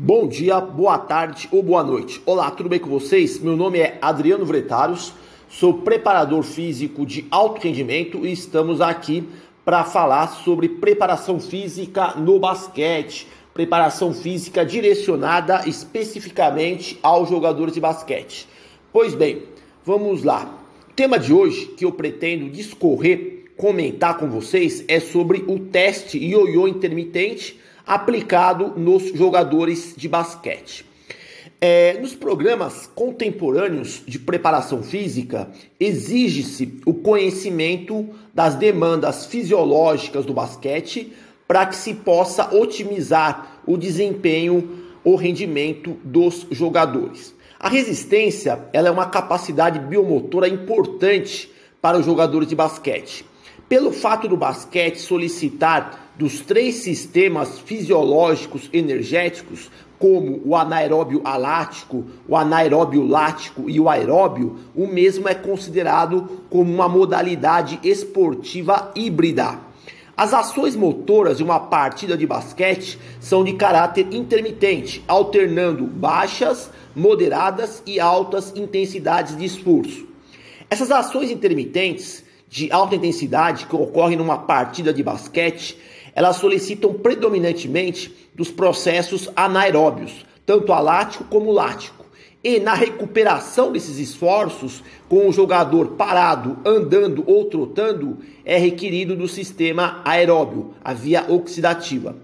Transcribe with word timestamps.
Bom 0.00 0.28
dia, 0.28 0.60
boa 0.60 0.96
tarde 0.96 1.48
ou 1.50 1.60
boa 1.60 1.82
noite. 1.82 2.22
Olá, 2.24 2.52
tudo 2.52 2.68
bem 2.68 2.78
com 2.78 2.88
vocês? 2.88 3.40
Meu 3.40 3.56
nome 3.56 3.80
é 3.80 3.98
Adriano 4.00 4.46
Vretaros, 4.46 5.12
sou 5.48 5.74
preparador 5.74 6.44
físico 6.44 7.04
de 7.04 7.26
alto 7.32 7.60
rendimento 7.60 8.24
e 8.24 8.30
estamos 8.30 8.80
aqui 8.80 9.28
para 9.64 9.82
falar 9.82 10.28
sobre 10.28 10.68
preparação 10.68 11.40
física 11.40 12.14
no 12.14 12.38
basquete, 12.38 13.26
preparação 13.52 14.14
física 14.14 14.64
direcionada 14.64 15.64
especificamente 15.66 16.96
aos 17.02 17.28
jogadores 17.28 17.74
de 17.74 17.80
basquete. 17.80 18.46
Pois 18.92 19.16
bem, 19.16 19.42
vamos 19.84 20.22
lá. 20.22 20.60
O 20.88 20.92
tema 20.92 21.18
de 21.18 21.32
hoje 21.32 21.74
que 21.76 21.84
eu 21.84 21.90
pretendo 21.90 22.48
discorrer, 22.48 23.46
comentar 23.56 24.16
com 24.16 24.30
vocês 24.30 24.84
é 24.86 25.00
sobre 25.00 25.44
o 25.48 25.58
teste 25.58 26.18
ioiô 26.18 26.68
intermitente 26.68 27.58
aplicado 27.88 28.74
nos 28.76 29.14
jogadores 29.14 29.94
de 29.96 30.06
basquete. 30.06 30.84
É, 31.58 31.98
nos 32.00 32.14
programas 32.14 32.88
contemporâneos 32.94 34.02
de 34.06 34.18
preparação 34.18 34.82
física, 34.82 35.50
exige-se 35.80 36.80
o 36.84 36.92
conhecimento 36.92 38.10
das 38.32 38.54
demandas 38.54 39.26
fisiológicas 39.26 40.26
do 40.26 40.34
basquete 40.34 41.14
para 41.48 41.64
que 41.64 41.74
se 41.74 41.94
possa 41.94 42.54
otimizar 42.54 43.60
o 43.66 43.78
desempenho, 43.78 44.84
o 45.02 45.16
rendimento 45.16 45.96
dos 46.04 46.46
jogadores. 46.50 47.34
A 47.58 47.70
resistência 47.70 48.68
ela 48.72 48.88
é 48.88 48.90
uma 48.90 49.06
capacidade 49.06 49.80
biomotora 49.80 50.46
importante 50.46 51.50
para 51.80 51.98
os 51.98 52.04
jogadores 52.04 52.48
de 52.48 52.54
basquete. 52.54 53.24
Pelo 53.68 53.92
fato 53.92 54.28
do 54.28 54.36
basquete 54.36 54.98
solicitar 55.00 56.07
dos 56.18 56.40
três 56.40 56.74
sistemas 56.76 57.60
fisiológicos 57.60 58.68
energéticos, 58.72 59.70
como 60.00 60.42
o 60.44 60.56
anaeróbio 60.56 61.20
alático, 61.24 62.04
o 62.26 62.36
anaeróbio 62.36 63.06
lático 63.06 63.70
e 63.70 63.78
o 63.78 63.88
aeróbio, 63.88 64.56
o 64.74 64.86
mesmo 64.86 65.28
é 65.28 65.34
considerado 65.34 66.42
como 66.50 66.72
uma 66.72 66.88
modalidade 66.88 67.78
esportiva 67.84 68.90
híbrida. 68.96 69.60
As 70.16 70.34
ações 70.34 70.74
motoras 70.74 71.38
de 71.38 71.44
uma 71.44 71.60
partida 71.60 72.16
de 72.16 72.26
basquete 72.26 72.98
são 73.20 73.44
de 73.44 73.52
caráter 73.52 74.08
intermitente, 74.10 75.04
alternando 75.06 75.84
baixas, 75.84 76.68
moderadas 76.96 77.80
e 77.86 78.00
altas 78.00 78.52
intensidades 78.56 79.36
de 79.36 79.44
esforço. 79.44 80.08
Essas 80.68 80.90
ações 80.90 81.30
intermitentes 81.30 82.24
de 82.48 82.72
alta 82.72 82.96
intensidade 82.96 83.66
que 83.66 83.76
ocorrem 83.76 84.16
numa 84.16 84.38
partida 84.38 84.92
de 84.92 85.02
basquete 85.02 85.78
elas 86.18 86.34
solicitam 86.34 86.94
predominantemente 86.94 88.12
dos 88.34 88.50
processos 88.50 89.30
anaeróbios, 89.36 90.26
tanto 90.44 90.72
alático 90.72 91.22
como 91.30 91.52
lático. 91.52 92.04
E 92.42 92.58
na 92.58 92.74
recuperação 92.74 93.70
desses 93.70 94.00
esforços, 94.00 94.82
com 95.08 95.28
o 95.28 95.32
jogador 95.32 95.90
parado, 95.90 96.58
andando 96.64 97.22
ou 97.24 97.44
trotando, 97.44 98.18
é 98.44 98.58
requerido 98.58 99.14
do 99.14 99.28
sistema 99.28 100.02
aeróbio, 100.04 100.74
a 100.82 100.92
via 100.92 101.24
oxidativa. 101.28 102.16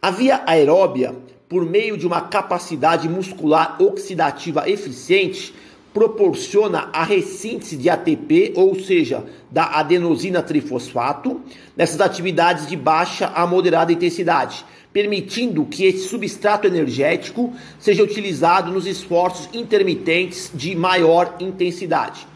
A 0.00 0.12
via 0.12 0.44
aeróbia, 0.46 1.12
por 1.48 1.66
meio 1.68 1.98
de 1.98 2.06
uma 2.06 2.20
capacidade 2.20 3.08
muscular 3.08 3.76
oxidativa 3.82 4.70
eficiente, 4.70 5.52
proporciona 5.92 6.88
a 6.92 7.04
ressíntese 7.04 7.76
de 7.76 7.90
ATP, 7.90 8.52
ou 8.56 8.78
seja, 8.78 9.24
da 9.50 9.64
adenosina 9.64 10.42
trifosfato, 10.42 11.40
nessas 11.76 12.00
atividades 12.00 12.66
de 12.66 12.76
baixa 12.76 13.26
a 13.34 13.46
moderada 13.46 13.92
intensidade, 13.92 14.64
permitindo 14.92 15.64
que 15.64 15.84
esse 15.84 16.08
substrato 16.08 16.66
energético 16.66 17.52
seja 17.78 18.02
utilizado 18.02 18.72
nos 18.72 18.86
esforços 18.86 19.48
intermitentes 19.52 20.50
de 20.54 20.74
maior 20.74 21.36
intensidade. 21.40 22.26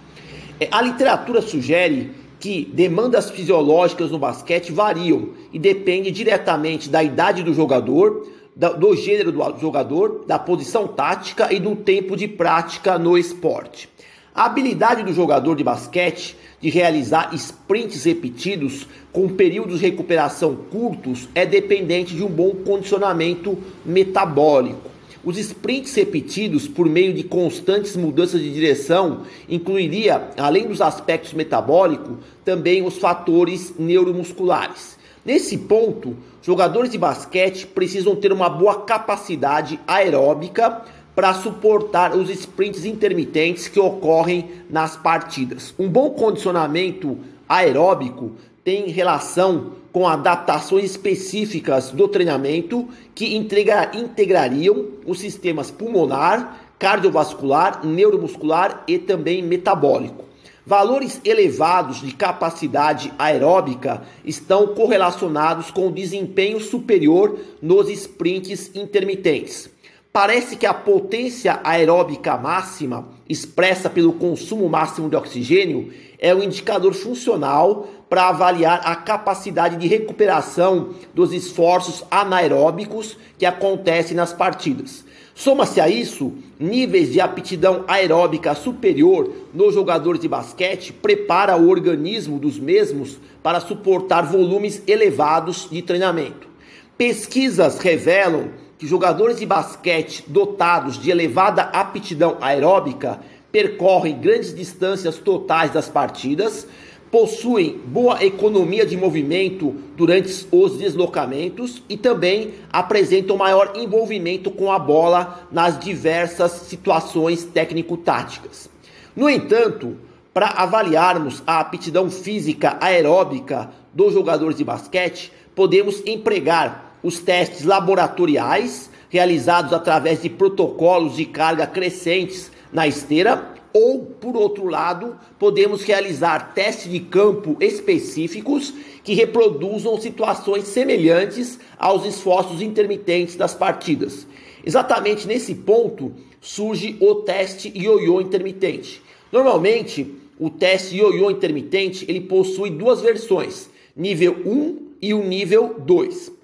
É, 0.60 0.68
a 0.70 0.80
literatura 0.80 1.42
sugere 1.42 2.12
que 2.38 2.70
demandas 2.72 3.31
fisiológicas 3.31 4.10
no 4.10 4.19
basquete 4.19 4.72
variam 4.72 5.31
e 5.52 5.58
depende 5.58 6.10
diretamente 6.10 6.88
da 6.88 7.02
idade 7.02 7.42
do 7.42 7.54
jogador, 7.54 8.26
do 8.56 8.97
gênero 8.97 9.31
do 9.31 9.61
jogador, 9.61 10.25
da 10.27 10.39
posição 10.39 10.89
tática 10.89 11.53
e 11.53 11.61
do 11.61 11.77
tempo 11.77 12.17
de 12.17 12.27
prática 12.27 12.99
no 12.99 13.19
esporte. 13.19 13.87
A 14.34 14.47
habilidade 14.47 15.03
do 15.03 15.12
jogador 15.12 15.55
de 15.55 15.62
basquete 15.62 16.37
de 16.59 16.71
realizar 16.71 17.34
sprints 17.34 18.05
repetidos 18.05 18.87
com 19.12 19.28
períodos 19.28 19.81
de 19.81 19.87
recuperação 19.87 20.56
curtos 20.71 21.28
é 21.34 21.44
dependente 21.44 22.15
de 22.15 22.25
um 22.25 22.28
bom 22.28 22.50
condicionamento 22.50 23.59
metabólico. 23.84 24.91
Os 25.23 25.37
sprints 25.38 25.94
repetidos 25.94 26.69
por 26.69 26.88
meio 26.88 27.12
de 27.12 27.25
constantes 27.25 27.97
mudanças 27.97 28.41
de 28.41 28.50
direção 28.53 29.23
incluiria, 29.49 30.31
além 30.38 30.67
dos 30.67 30.81
aspectos 30.81 31.34
metabólicos, 31.34 32.17
também 32.44 32.87
os 32.87 32.97
fatores 32.97 33.75
neuromusculares. 33.78 34.95
Nesse 35.26 35.59
ponto, 35.59 36.16
jogadores 36.41 36.88
de 36.88 36.97
basquete 36.97 37.66
precisam 37.66 38.14
ter 38.14 38.32
uma 38.32 38.48
boa 38.48 38.82
capacidade 38.82 39.81
aeróbica 39.84 40.82
para 41.16 41.34
suportar 41.34 42.14
os 42.14 42.31
sprints 42.31 42.84
intermitentes 42.84 43.66
que 43.66 43.81
ocorrem 43.81 44.48
nas 44.70 44.97
partidas. 44.97 45.75
Um 45.76 45.88
bom 45.88 46.10
condicionamento 46.10 47.19
aeróbico 47.48 48.37
tem 48.62 48.87
relação 48.87 49.72
com 49.92 50.06
adaptações 50.06 50.84
específicas 50.84 51.91
do 51.91 52.06
treinamento 52.06 52.88
que 53.12 53.34
integra 53.34 53.91
integrariam 53.94 54.87
os 55.04 55.19
sistemas 55.19 55.72
pulmonar, 55.72 56.69
cardiovascular, 56.78 57.84
neuromuscular 57.84 58.84
e 58.87 58.97
também 58.97 59.43
metabólico. 59.43 60.25
Valores 60.69 61.21
elevados 61.25 62.00
de 62.00 62.12
capacidade 62.12 63.12
aeróbica 63.16 64.03
estão 64.25 64.75
correlacionados 64.75 65.71
com 65.71 65.93
desempenho 65.93 66.59
superior 66.59 67.38
nos 67.62 67.88
sprints 67.88 68.72
intermitentes. 68.75 69.71
Parece 70.12 70.56
que 70.56 70.66
a 70.66 70.75
potência 70.75 71.60
aeróbica 71.62 72.37
máxima, 72.37 73.06
expressa 73.28 73.91
pelo 73.91 74.12
consumo 74.12 74.69
máximo 74.69 75.09
de 75.09 75.16
oxigênio, 75.16 75.92
é 76.19 76.34
um 76.34 76.42
indicador 76.42 76.94
funcional 76.94 77.88
para 78.09 78.28
avaliar 78.28 78.81
a 78.84 78.94
capacidade 78.94 79.76
de 79.76 79.87
recuperação 79.87 80.91
dos 81.12 81.32
esforços 81.32 82.04
anaeróbicos 82.10 83.16
que 83.38 83.44
acontecem 83.44 84.16
nas 84.16 84.32
partidas. 84.32 85.04
Soma-se 85.34 85.81
a 85.81 85.88
isso 85.88 86.32
níveis 86.59 87.12
de 87.12 87.20
aptidão 87.20 87.84
aeróbica 87.87 88.54
superior 88.54 89.31
nos 89.53 89.75
jogadores 89.75 90.20
de 90.20 90.28
basquete, 90.28 90.94
prepara 90.94 91.56
o 91.56 91.69
organismo 91.69 92.38
dos 92.38 92.58
mesmos 92.58 93.19
para 93.43 93.60
suportar 93.60 94.22
volumes 94.22 94.82
elevados 94.87 95.69
de 95.70 95.82
treinamento. 95.82 96.48
Pesquisas 96.97 97.78
revelam 97.78 98.48
que 98.78 98.87
jogadores 98.87 99.38
de 99.38 99.47
basquete 99.47 100.25
dotados 100.26 101.00
de 101.00 101.10
elevada 101.10 101.62
aptidão 101.62 102.37
aeróbica 102.41 103.20
percorrem 103.50 104.19
grandes 104.19 104.54
distâncias 104.54 105.16
totais 105.16 105.72
das 105.72 105.88
partidas, 105.88 106.66
possuem 107.10 107.81
boa 107.87 108.22
economia 108.22 108.84
de 108.84 108.97
movimento 108.97 109.75
durante 109.97 110.47
os 110.50 110.76
deslocamentos 110.76 111.82
e 111.88 111.97
também 111.97 112.54
apresentam 112.70 113.37
maior 113.37 113.72
envolvimento 113.75 114.50
com 114.50 114.70
a 114.70 114.78
bola 114.78 115.48
nas 115.50 115.78
diversas 115.78 116.53
situações 116.53 117.44
técnico-táticas. 117.44 118.69
No 119.14 119.31
entanto, 119.31 119.97
para 120.34 120.48
avaliarmos 120.48 121.43
a 121.47 121.60
aptidão 121.60 122.10
física 122.10 122.76
aeróbica 122.78 123.70
dos 123.94 124.12
jogadores 124.12 124.58
de 124.58 124.64
basquete, 124.64 125.32
podemos 125.54 126.03
empregar 126.04 126.85
os 127.02 127.18
testes 127.18 127.64
laboratoriais 127.64 128.90
realizados 129.08 129.72
através 129.72 130.22
de 130.22 130.28
protocolos 130.28 131.16
de 131.16 131.25
carga 131.25 131.66
crescentes 131.66 132.50
na 132.72 132.87
esteira 132.87 133.54
ou, 133.72 134.06
por 134.06 134.34
outro 134.37 134.66
lado, 134.66 135.19
podemos 135.38 135.82
realizar 135.82 136.54
testes 136.54 136.90
de 136.90 137.00
campo 137.00 137.56
específicos 137.60 138.72
que 139.04 139.12
reproduzam 139.12 140.00
situações 140.00 140.64
semelhantes 140.64 141.60
aos 141.78 142.06
esforços 142.06 142.62
intermitentes 142.62 143.37
das 143.37 143.54
partidas. 143.54 144.26
Exatamente 144.64 145.28
nesse 145.28 145.54
ponto 145.54 146.12
surge 146.40 146.96
o 147.00 147.16
teste 147.16 147.70
ioiô 147.76 148.20
intermitente. 148.20 149.02
Normalmente, 149.31 150.14
o 150.38 150.49
teste 150.49 150.96
ioiô 150.96 151.31
intermitente 151.31 152.06
ele 152.08 152.22
possui 152.22 152.70
duas 152.70 153.02
versões, 153.02 153.69
nível 153.94 154.37
1 154.46 154.87
e 155.02 155.12
o 155.12 155.22
nível 155.22 155.75
2. 155.78 156.36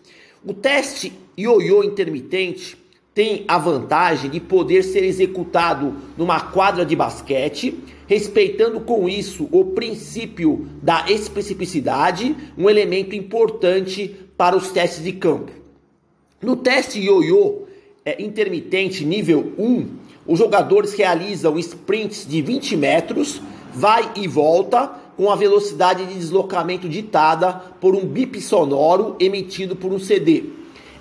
O 0.44 0.52
teste 0.52 1.12
ioiô 1.38 1.84
intermitente 1.84 2.76
tem 3.14 3.44
a 3.46 3.58
vantagem 3.58 4.28
de 4.28 4.40
poder 4.40 4.82
ser 4.82 5.04
executado 5.04 5.94
numa 6.16 6.40
quadra 6.40 6.84
de 6.84 6.96
basquete, 6.96 7.78
respeitando 8.08 8.80
com 8.80 9.08
isso 9.08 9.48
o 9.52 9.66
princípio 9.66 10.66
da 10.82 11.04
especificidade, 11.08 12.34
um 12.58 12.68
elemento 12.68 13.14
importante 13.14 14.16
para 14.36 14.56
os 14.56 14.72
testes 14.72 15.04
de 15.04 15.12
campo. 15.12 15.52
No 16.42 16.56
teste 16.56 16.98
ioiô, 16.98 17.62
é, 18.04 18.20
intermitente 18.20 19.04
nível 19.04 19.52
1, 19.56 19.86
os 20.26 20.40
jogadores 20.40 20.92
realizam 20.94 21.56
sprints 21.56 22.26
de 22.26 22.42
20 22.42 22.76
metros, 22.76 23.40
vai 23.72 24.10
e 24.16 24.26
volta, 24.26 24.90
com 25.16 25.30
a 25.30 25.36
velocidade 25.36 26.06
de 26.06 26.14
deslocamento 26.14 26.88
ditada 26.88 27.52
por 27.80 27.94
um 27.94 28.04
bip 28.04 28.40
sonoro 28.40 29.16
emitido 29.20 29.76
por 29.76 29.92
um 29.92 29.98
CD. 29.98 30.44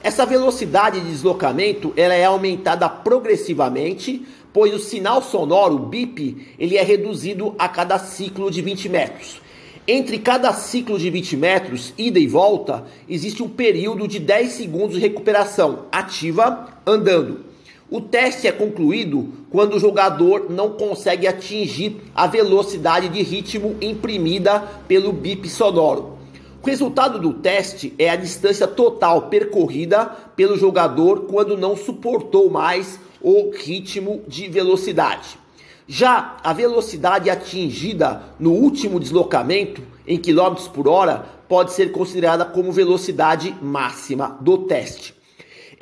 Essa 0.03 0.25
velocidade 0.25 0.99
de 0.99 1.09
deslocamento 1.09 1.93
ela 1.95 2.13
é 2.13 2.25
aumentada 2.25 2.89
progressivamente, 2.89 4.25
pois 4.51 4.73
o 4.73 4.79
sinal 4.79 5.21
sonoro, 5.21 5.75
o 5.75 5.79
bip, 5.79 6.55
ele 6.57 6.75
é 6.75 6.83
reduzido 6.83 7.53
a 7.57 7.69
cada 7.69 7.99
ciclo 7.99 8.49
de 8.49 8.61
20 8.61 8.89
metros. 8.89 9.41
Entre 9.87 10.19
cada 10.19 10.53
ciclo 10.53 10.97
de 10.97 11.09
20 11.09 11.37
metros, 11.37 11.93
ida 11.97 12.19
e 12.19 12.27
volta, 12.27 12.85
existe 13.09 13.41
um 13.43 13.49
período 13.49 14.07
de 14.07 14.19
10 14.19 14.51
segundos 14.51 14.95
de 14.95 15.01
recuperação 15.01 15.85
ativa 15.91 16.67
andando. 16.85 17.50
O 17.91 17.99
teste 17.99 18.47
é 18.47 18.53
concluído 18.53 19.33
quando 19.49 19.75
o 19.75 19.79
jogador 19.79 20.49
não 20.49 20.69
consegue 20.69 21.27
atingir 21.27 21.97
a 22.15 22.25
velocidade 22.25 23.09
de 23.09 23.21
ritmo 23.21 23.75
imprimida 23.81 24.61
pelo 24.87 25.11
bip 25.11 25.49
sonoro. 25.49 26.17
O 26.63 26.65
resultado 26.65 27.19
do 27.19 27.33
teste 27.33 27.93
é 27.99 28.09
a 28.09 28.15
distância 28.15 28.65
total 28.65 29.23
percorrida 29.23 30.05
pelo 30.37 30.57
jogador 30.57 31.25
quando 31.29 31.57
não 31.57 31.75
suportou 31.75 32.49
mais 32.49 32.97
o 33.19 33.51
ritmo 33.51 34.21
de 34.25 34.47
velocidade. 34.47 35.37
Já 35.85 36.37
a 36.41 36.53
velocidade 36.53 37.29
atingida 37.29 38.23
no 38.39 38.53
último 38.53 39.01
deslocamento 39.01 39.81
em 40.07 40.17
quilômetros 40.17 40.69
por 40.69 40.87
hora 40.87 41.25
pode 41.49 41.73
ser 41.73 41.91
considerada 41.91 42.45
como 42.45 42.71
velocidade 42.71 43.53
máxima 43.61 44.37
do 44.39 44.59
teste. 44.59 45.19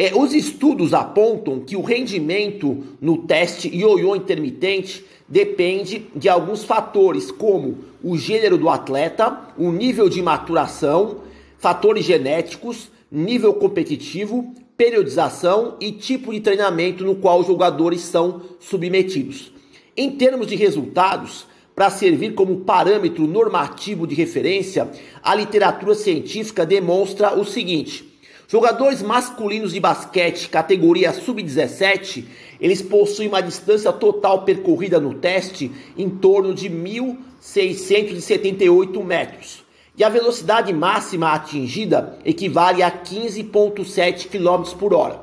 É, 0.02 0.16
os 0.16 0.34
estudos 0.34 0.94
apontam 0.94 1.60
que 1.60 1.76
o 1.76 1.82
rendimento 1.82 2.86
no 3.02 3.18
teste 3.18 3.68
ioiô 3.68 4.16
intermitente 4.16 5.04
depende 5.28 6.06
de 6.16 6.30
alguns 6.30 6.64
fatores, 6.64 7.30
como 7.30 7.80
o 8.02 8.18
gênero 8.18 8.58
do 8.58 8.70
atleta, 8.70 9.50
o 9.58 9.74
nível 9.74 10.08
de 10.08 10.22
maturação, 10.22 11.18
fatores 11.58 12.06
genéticos, 12.06 12.90
nível 13.12 13.54
competitivo, 13.56 14.54
periodização 14.78 15.76
e 15.82 15.92
tipo 15.92 16.32
de 16.32 16.40
treinamento 16.40 17.04
no 17.04 17.16
qual 17.16 17.42
os 17.42 17.48
jogadores 17.48 18.00
são 18.00 18.42
submetidos. 18.58 19.52
Em 19.98 20.12
termos 20.12 20.48
de 20.48 20.56
resultados, 20.56 21.46
para 21.76 21.90
servir 21.90 22.36
como 22.36 22.62
parâmetro 22.62 23.28
normativo 23.28 24.08
de 24.08 24.16
referência, 24.16 24.90
a 25.22 25.36
literatura 25.36 25.94
científica 25.94 26.66
demonstra 26.66 27.38
o 27.38 27.44
seguinte: 27.44 28.09
Jogadores 28.52 29.04
masculinos 29.04 29.74
de 29.74 29.80
basquete 29.80 30.50
categoria 30.50 31.14
sub-17, 31.14 32.26
eles 32.60 32.82
possuem 32.82 33.28
uma 33.28 33.44
distância 33.44 33.94
total 33.94 34.42
percorrida 34.42 35.00
no 35.00 35.14
teste 35.14 35.72
em 35.96 36.10
torno 36.10 36.56
de 36.56 36.68
1.678 36.68 39.04
metros. 39.04 39.64
E 39.96 40.04
a 40.04 40.10
velocidade 40.10 40.74
máxima 40.74 41.32
atingida 41.32 42.18
equivale 42.26 42.82
a 42.82 42.90
15,7 42.90 44.30
km 44.30 44.64
por 44.80 44.96
hora. 44.96 45.22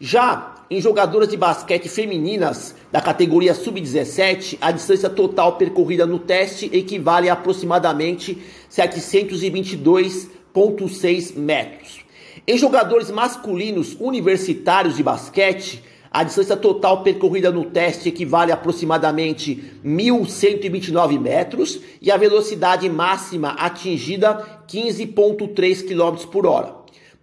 Já 0.00 0.56
em 0.68 0.80
jogadoras 0.80 1.28
de 1.28 1.36
basquete 1.36 1.88
femininas 1.88 2.74
da 2.90 3.00
categoria 3.00 3.54
sub-17, 3.54 4.58
a 4.60 4.72
distância 4.72 5.08
total 5.08 5.56
percorrida 5.56 6.04
no 6.04 6.18
teste 6.18 6.68
equivale 6.72 7.28
a 7.28 7.34
aproximadamente 7.34 8.42
722,6 8.68 11.36
metros. 11.36 12.09
Em 12.46 12.56
jogadores 12.56 13.10
masculinos 13.10 13.96
universitários 14.00 14.96
de 14.96 15.02
basquete, 15.02 15.82
a 16.10 16.24
distância 16.24 16.56
total 16.56 17.02
percorrida 17.02 17.50
no 17.50 17.66
teste 17.66 18.08
equivale 18.08 18.50
a 18.50 18.54
aproximadamente 18.54 19.72
1.129 19.84 21.20
metros 21.20 21.80
e 22.02 22.10
a 22.10 22.16
velocidade 22.16 22.88
máxima 22.88 23.50
atingida 23.50 24.64
15,3 24.66 25.86
km 25.86 26.26
por 26.26 26.46
hora. 26.46 26.74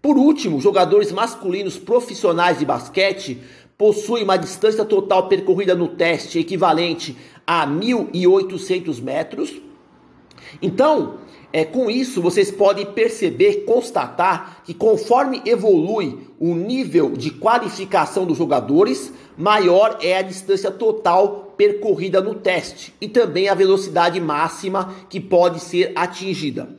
Por 0.02 0.18
último, 0.18 0.62
jogadores 0.62 1.12
masculinos 1.12 1.78
profissionais 1.78 2.60
de 2.60 2.66
basquete 2.66 3.42
possuem 3.78 4.24
uma 4.24 4.38
distância 4.38 4.86
total 4.86 5.28
percorrida 5.28 5.76
no 5.76 5.90
teste 5.90 6.40
equivalente 6.40 7.18
a 7.46 7.68
1.800 7.68 9.02
metros. 9.02 9.54
Então, 10.62 11.16
é, 11.52 11.64
com 11.64 11.90
isso, 11.90 12.22
vocês 12.22 12.52
podem 12.52 12.86
perceber, 12.86 13.64
constatar 13.66 14.62
que 14.66 14.74
conforme 14.74 15.42
evolui 15.46 16.20
o 16.40 16.54
nível 16.54 17.12
de 17.12 17.32
qualificação 17.32 18.26
dos 18.26 18.38
jogadores, 18.38 19.14
maior 19.38 19.98
é 20.02 20.18
a 20.18 20.22
distância 20.22 20.70
total 20.70 21.54
percorrida 21.56 22.22
no 22.22 22.36
teste 22.36 22.94
e 23.00 23.08
também 23.08 23.48
a 23.48 23.56
velocidade 23.56 24.20
máxima 24.20 24.94
que 25.10 25.20
pode 25.20 25.62
ser 25.62 25.94
atingida. 25.96 26.70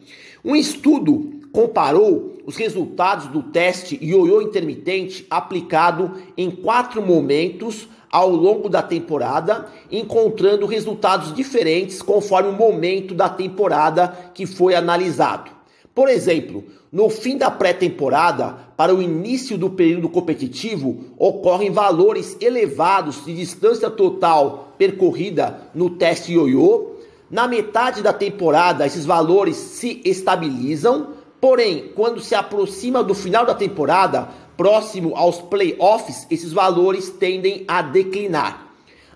Um 0.44 0.55
estudo 0.55 1.41
comparou 1.50 2.38
os 2.44 2.56
resultados 2.56 3.26
do 3.26 3.43
teste 3.43 3.99
ioiô 4.03 4.41
intermitente 4.41 5.26
aplicado 5.29 6.12
em 6.37 6.50
quatro 6.50 7.05
momentos 7.05 7.88
ao 8.11 8.31
longo 8.31 8.69
da 8.69 8.83
temporada, 8.83 9.67
encontrando 9.91 10.67
resultados 10.67 11.35
diferentes 11.35 12.01
conforme 12.01 12.51
o 12.51 12.53
momento 12.53 13.15
da 13.15 13.29
temporada 13.29 14.17
que 14.35 14.47
foi 14.47 14.75
analisado. 14.75 15.51
Por 15.95 16.09
exemplo, 16.09 16.65
no 16.91 17.11
fim 17.11 17.37
da 17.37 17.51
pré-temporada, 17.51 18.57
para 18.77 18.95
o 18.95 19.03
início 19.03 19.59
do 19.59 19.69
período 19.69 20.09
competitivo, 20.09 21.05
ocorrem 21.19 21.71
valores 21.71 22.37
elevados 22.41 23.25
de 23.25 23.35
distância 23.35 23.91
total 23.91 24.75
percorrida 24.79 25.63
no 25.75 25.91
teste 25.91 26.33
ioiô. 26.33 26.93
Na 27.31 27.47
metade 27.47 28.03
da 28.03 28.13
temporada, 28.13 28.87
esses 28.87 29.05
valores 29.05 29.57
se 29.57 30.01
estabilizam, 30.05 31.09
porém, 31.41 31.91
quando 31.95 32.21
se 32.21 32.35
aproxima 32.35 33.03
do 33.03 33.15
final 33.15 33.45
da 33.45 33.55
temporada, 33.55 34.29
próximo 34.59 35.15
aos 35.15 35.41
playoffs, 35.41 36.27
esses 36.29 36.53
valores 36.53 37.09
tendem 37.09 37.65
a 37.69 37.81
declinar. 37.81 38.67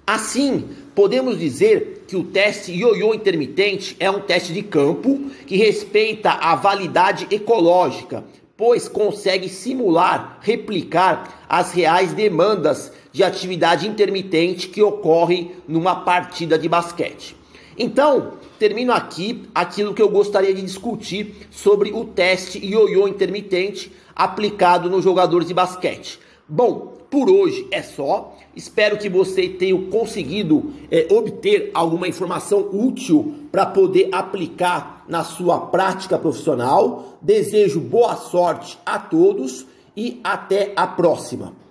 Assim, 0.07 0.69
podemos 0.95 1.37
dizer 1.37 2.05
que 2.07 2.17
o 2.17 2.23
teste 2.23 2.73
ioiô 2.73 3.13
intermitente 3.13 3.97
é 3.99 4.09
um 4.09 4.21
teste 4.21 4.53
de 4.53 4.63
campo 4.63 5.19
que 5.45 5.57
respeita 5.57 6.31
a 6.31 6.55
validade 6.55 7.27
ecológica, 7.29 8.25
pois 8.57 8.87
consegue 8.87 9.49
simular, 9.49 10.39
replicar 10.41 11.45
as 11.49 11.73
reais 11.73 12.13
demandas 12.13 12.93
de 13.11 13.25
atividade 13.25 13.89
intermitente 13.89 14.69
que 14.69 14.83
ocorre 14.83 15.51
numa 15.67 15.97
partida 15.97 16.57
de 16.57 16.69
basquete. 16.69 17.42
Então, 17.79 18.33
termino 18.59 18.93
aqui 18.93 19.49
aquilo 19.55 19.95
que 19.95 20.03
eu 20.03 20.09
gostaria 20.09 20.53
de 20.55 20.63
discutir 20.63 21.47
sobre 21.51 21.93
o 21.93 22.05
teste 22.05 22.59
ioiô 22.59 23.09
intermitente 23.09 23.93
aplicado 24.15 24.91
nos 24.91 25.03
jogadores 25.03 25.49
de 25.49 25.55
basquete. 25.55 26.19
Bom, 26.49 26.93
por 27.11 27.29
hoje 27.29 27.67
é 27.71 27.83
só. 27.83 28.37
Espero 28.55 28.99
que 28.99 29.09
você 29.09 29.49
tenha 29.49 29.79
conseguido 29.91 30.73
é, 30.91 31.07
obter 31.11 31.71
alguma 31.75 32.09
informação 32.09 32.69
útil 32.73 33.35
para 33.51 33.67
poder 33.67 34.09
aplicar 34.13 35.05
na 35.09 35.25
sua 35.25 35.59
prática 35.67 36.19
profissional. 36.19 37.19
Desejo 37.21 37.81
boa 37.81 38.17
sorte 38.17 38.79
a 38.85 38.99
todos 38.99 39.67
e 39.97 40.21
até 40.25 40.73
a 40.75 40.87
próxima. 40.87 41.55